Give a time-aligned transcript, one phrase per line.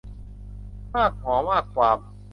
[0.95, 1.97] มากหมอมากความ